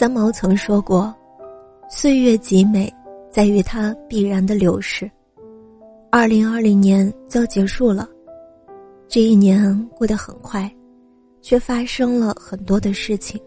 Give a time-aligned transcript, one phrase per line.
[0.00, 1.14] 三毛曾说过
[1.86, 2.90] ：“岁月极美，
[3.30, 5.10] 在于它必然的流逝。”
[6.10, 8.08] 二零二零年就要结束了，
[9.08, 10.74] 这一年过得很快，
[11.42, 13.38] 却发生了很多的事情。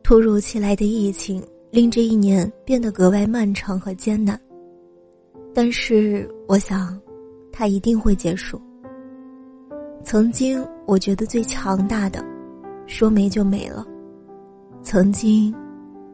[0.00, 4.40] 突如其来的疫情令这一年变得格外漫长和艰难。
[5.52, 6.96] 但是，我想，
[7.50, 8.62] 它一定会结束。
[10.04, 12.24] 曾经我觉得最强大的，
[12.86, 13.84] 说没就没了。
[14.90, 15.54] 曾经，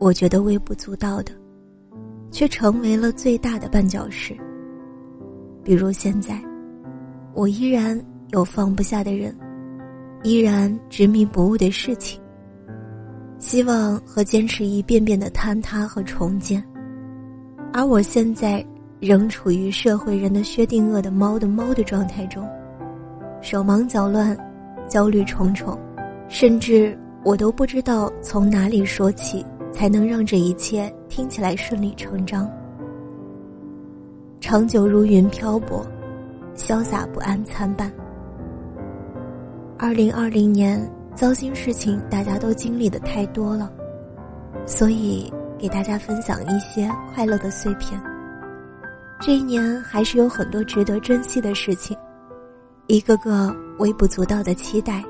[0.00, 1.30] 我觉得微不足道的，
[2.32, 4.36] 却成为了最大的绊脚石。
[5.62, 6.42] 比如现在，
[7.34, 7.96] 我依然
[8.32, 9.32] 有放不下的人，
[10.24, 12.20] 依然执迷不悟的事情。
[13.38, 16.60] 希望和坚持一遍遍的坍塌和重建，
[17.72, 18.66] 而我现在
[18.98, 22.44] 仍处于社会人的薛定谔的猫的猫的状态中，
[23.40, 24.36] 手忙脚乱，
[24.88, 25.78] 焦虑重重，
[26.28, 26.98] 甚至。
[27.24, 32.50] 我都不知道从哪里说起，才能让这一切听起来顺理成章。
[34.40, 35.84] 长久如云漂泊，
[36.54, 37.90] 潇洒不安参半。
[39.78, 40.78] 二零二零年
[41.14, 43.72] 糟心事情大家都经历的太多了，
[44.66, 47.98] 所以给大家分享一些快乐的碎片。
[49.18, 51.96] 这一年还是有很多值得珍惜的事情，
[52.86, 55.02] 一个个微不足道的期待。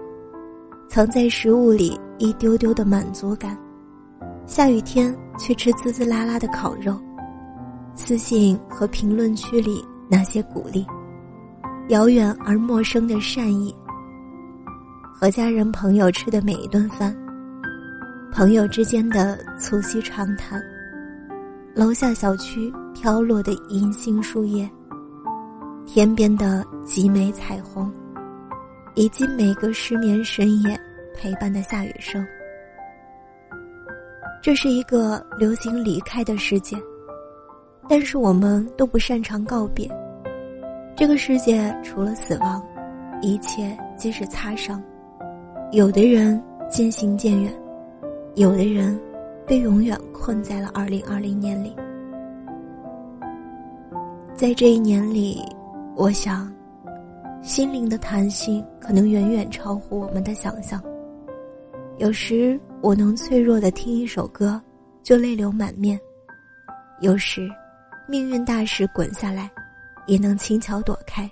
[0.89, 3.59] 藏在食物里一丢丢的满足感，
[4.47, 6.97] 下雨天去吃滋滋啦啦的烤肉，
[7.95, 10.87] 私信和评论区里那些鼓励，
[11.89, 13.75] 遥远而陌生的善意，
[15.13, 17.17] 和家人朋友吃的每一顿饭，
[18.33, 20.63] 朋友之间的促膝长谈，
[21.75, 24.71] 楼下小区飘落的银杏树叶，
[25.87, 27.93] 天边的极美彩虹。
[28.95, 30.79] 以及每个失眠深夜
[31.15, 32.25] 陪伴的下雨声。
[34.43, 36.77] 这是一个流行离开的世界，
[37.89, 39.91] 但是我们都不擅长告别。
[40.95, 42.63] 这个世界除了死亡，
[43.21, 44.83] 一切皆是擦伤。
[45.73, 47.53] 有的人渐行渐远，
[48.35, 49.01] 有的人
[49.47, 51.75] 被永远困在了二零二零年里。
[54.35, 55.43] 在这一年里，
[55.97, 56.54] 我想。
[57.45, 60.83] 心灵的弹性可能远远超乎我们的想象。
[61.99, 64.59] 有时我能脆弱的听一首歌，
[65.03, 65.99] 就泪流满面；
[67.03, 67.47] 有时，
[68.09, 69.51] 命运大石滚下来，
[70.07, 71.31] 也能轻巧躲开。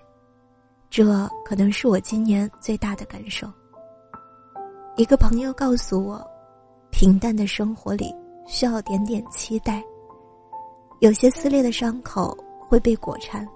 [0.90, 3.50] 这可能是我今年最大的感受。
[4.96, 6.22] 一个朋友告诉我，
[6.90, 8.14] 平淡的生活里
[8.46, 9.82] 需要点点期待。
[11.00, 12.36] 有些撕裂的伤口
[12.68, 13.48] 会被裹缠，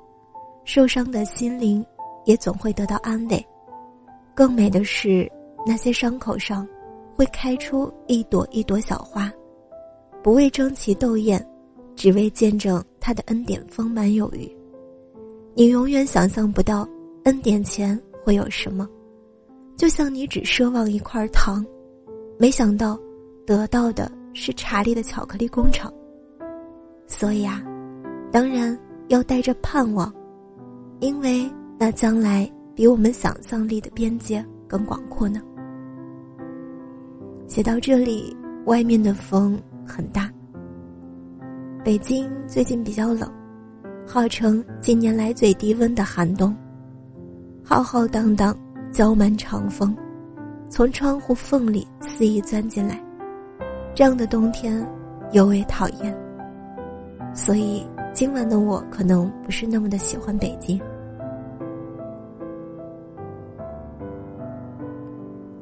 [0.64, 1.84] 受伤的心灵。
[2.26, 3.44] 也总会得到安慰。
[4.34, 5.26] 更美的是，
[5.64, 6.68] 那些伤口上
[7.14, 9.32] 会开出一朵一朵小花，
[10.22, 11.42] 不为争奇斗艳，
[11.94, 14.54] 只为见证他的恩典丰满有余。
[15.54, 16.86] 你永远想象不到
[17.24, 18.86] 恩典前会有什么，
[19.74, 21.64] 就像你只奢望一块糖，
[22.38, 22.98] 没想到
[23.46, 25.90] 得到的是查理的巧克力工厂。
[27.06, 27.62] 所以啊，
[28.30, 30.12] 当然要带着盼望，
[31.00, 31.50] 因为。
[31.78, 35.40] 那将来比我们想象力的边界更广阔呢。
[37.46, 40.30] 写到这里，外面的风很大。
[41.84, 43.30] 北京最近比较冷，
[44.06, 46.56] 号称近年来最低温的寒冬。
[47.62, 48.56] 浩浩荡荡，
[48.90, 49.94] 浇满长风，
[50.68, 53.00] 从窗户缝里肆意钻进来。
[53.94, 54.84] 这样的冬天
[55.32, 56.16] 尤为讨厌。
[57.34, 60.80] 所以今晚的我可能不是那么的喜欢北京。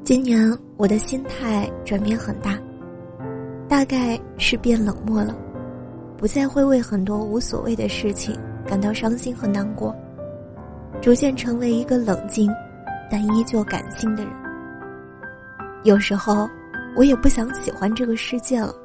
[0.05, 2.59] 今年我的心态转变很大，
[3.67, 5.35] 大概是变冷漠了，
[6.15, 9.95] 不再会为很多无所谓的事情感到伤心和难过，
[11.01, 12.47] 逐渐成为一个冷静，
[13.09, 14.31] 但依旧感性的人。
[15.83, 16.47] 有时候，
[16.95, 18.75] 我也不想喜欢这个世界了。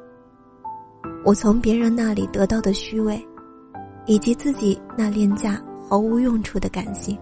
[1.23, 3.23] 我从别人那里得到的虚伪，
[4.07, 7.15] 以及自己那廉价毫无用处的感性，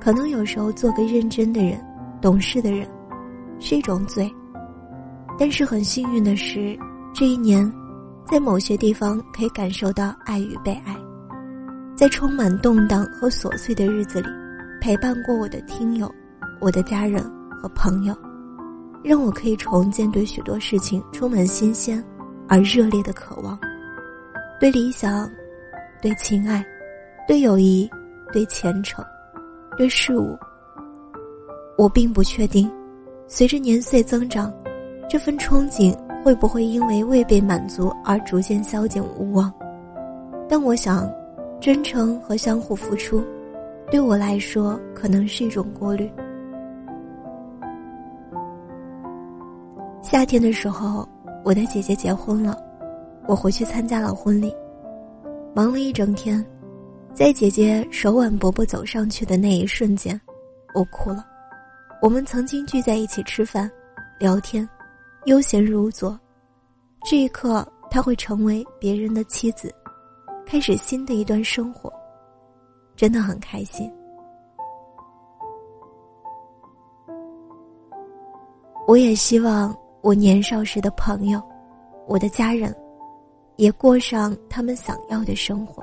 [0.00, 1.78] 可能有时候做个认真的人。
[2.20, 2.88] 懂事的人
[3.58, 4.32] 是一种罪。
[5.38, 6.78] 但是很幸运的是，
[7.14, 7.70] 这一年，
[8.26, 10.96] 在某些地方可以感受到爱与被爱，
[11.94, 14.28] 在充满动荡和琐碎的日子里，
[14.80, 16.10] 陪伴过我的听友、
[16.58, 17.22] 我的家人
[17.60, 18.16] 和朋友，
[19.04, 22.02] 让我可以重建对许多事情充满新鲜
[22.48, 23.58] 而热烈的渴望，
[24.58, 25.30] 对理想，
[26.00, 26.64] 对情爱，
[27.28, 27.86] 对友谊，
[28.32, 29.04] 对前程，
[29.76, 30.38] 对事物。
[31.78, 32.70] 我并不确定，
[33.28, 34.52] 随着年岁增长。
[35.08, 39.52] 这份憧憬会不会因为未被满足而逐渐消减无望？
[40.48, 41.08] 但我想，
[41.60, 43.22] 真诚和相互付出，
[43.90, 46.10] 对我来说可能是一种过滤。
[50.02, 51.08] 夏天的时候，
[51.44, 52.58] 我的姐姐结婚了，
[53.26, 54.52] 我回去参加了婚礼，
[55.54, 56.44] 忙了一整天，
[57.14, 60.20] 在姐姐手挽伯伯走上去的那一瞬间，
[60.74, 61.24] 我哭了。
[62.02, 63.70] 我们曾经聚在一起吃饭、
[64.18, 64.68] 聊天。
[65.24, 66.16] 悠闲如昨，
[67.04, 69.74] 这一刻，他会成为别人的妻子，
[70.46, 71.92] 开始新的一段生活，
[72.94, 73.92] 真的很开心。
[78.86, 81.42] 我也希望我年少时的朋友，
[82.06, 82.72] 我的家人，
[83.56, 85.82] 也过上他们想要的生活。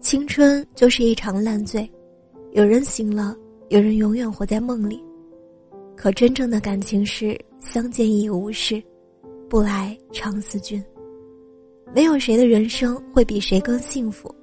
[0.00, 1.88] 青春就是一场烂醉，
[2.56, 3.36] 有人醒了，
[3.68, 5.04] 有人永远活在梦里。
[5.94, 8.82] 可真正的感情是相见已无事，
[9.46, 10.82] 不来常思君。
[11.94, 14.34] 没有谁的人生会比谁更幸福。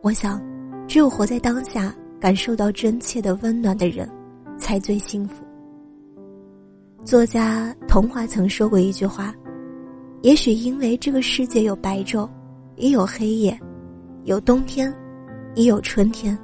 [0.00, 0.42] 我想，
[0.88, 4.08] 只有活在当下，感受到真切的温暖的人，
[4.58, 5.44] 才最幸福。
[7.04, 9.34] 作家童话曾说过一句话
[10.24, 12.26] ：“也许因为这个世界有白昼，
[12.76, 13.60] 也有黑夜，
[14.24, 14.90] 有冬天，
[15.54, 16.38] 也有春天，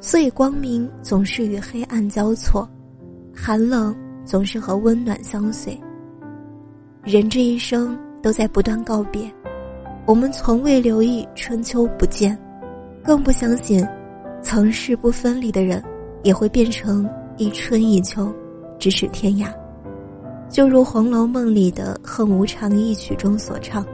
[0.00, 2.68] 所以光明总是与黑暗交错。”
[3.34, 5.78] 寒冷总是和温暖相随。
[7.04, 9.32] 人这一生都在不断告别，
[10.04, 12.36] 我们从未留意春秋不见，
[13.02, 13.86] 更不相信，
[14.42, 15.82] 曾是不分离的人，
[16.24, 18.30] 也会变成一春一秋，
[18.78, 19.46] 咫尺天涯。
[20.50, 23.86] 就如《红楼梦》里的“恨无常”一曲中所唱：“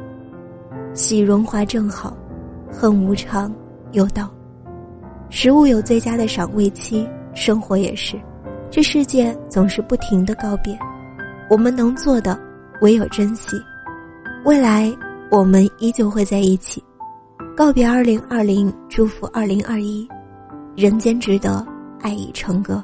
[0.94, 2.16] 喜荣华正好，
[2.72, 3.54] 恨无常
[3.92, 4.30] 又到。”
[5.36, 7.04] 食物有最佳的赏味期，
[7.34, 8.16] 生活也是。
[8.70, 10.78] 这世界总是不停的告别，
[11.50, 12.38] 我们能做的
[12.82, 13.56] 唯有珍惜。
[14.44, 14.88] 未来
[15.32, 16.80] 我们依旧会在一起。
[17.56, 20.08] 告别二零二零，祝福二零二一。
[20.76, 21.66] 人间值得，
[22.00, 22.82] 爱已成歌。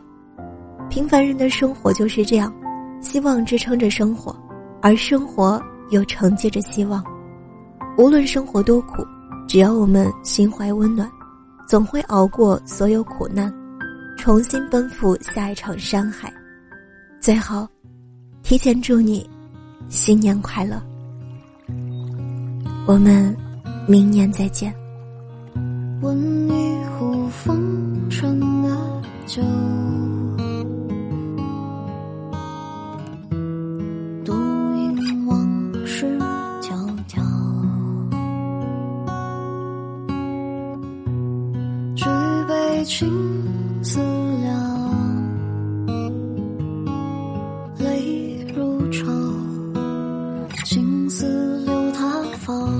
[0.89, 2.53] 平凡人的生活就是这样，
[3.01, 4.37] 希望支撑着生活，
[4.83, 7.01] 而生活又承接着希望。
[7.97, 9.07] 无论生活多苦，
[9.47, 11.09] 只要我们心怀温暖，
[11.71, 13.49] 总会熬过所有苦难。
[14.19, 16.33] 重新奔赴下一场山海，
[17.21, 17.65] 最后，
[18.43, 19.31] 提前祝你
[19.89, 20.83] 新年快乐。
[22.87, 23.37] 我们
[23.87, 24.75] 明年再见。
[26.03, 29.41] 温一壶风尘的酒。
[51.11, 52.80] 青丝流他方。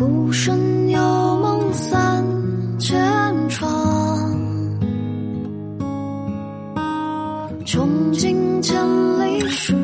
[0.00, 2.24] 浮生有梦三
[2.78, 2.98] 千
[3.50, 3.68] 场，
[7.66, 8.74] 穷尽千
[9.20, 9.76] 里是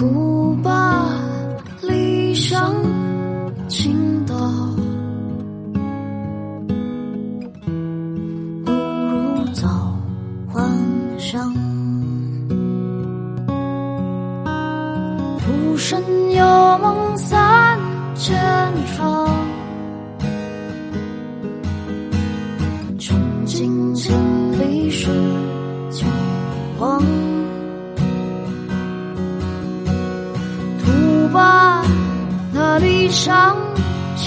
[0.00, 1.14] 不把
[1.82, 2.74] 理想
[3.68, 4.34] 倾倒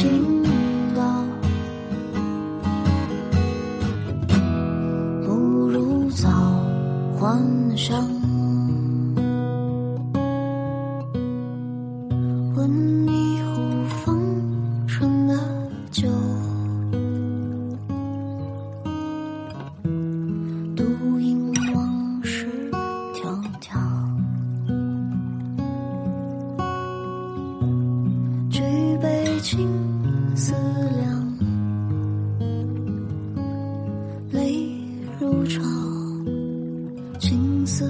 [0.04, 0.33] You.
[35.54, 35.62] 愁
[37.20, 37.86] 青丝